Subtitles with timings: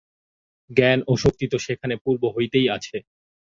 [0.69, 2.97] জ্ঞান ও শক্তি তো সেখানে পূর্ব হইতেই আছে।